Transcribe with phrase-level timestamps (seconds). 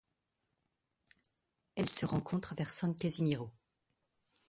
[1.75, 3.51] Elle se rencontre vers San Casimiro.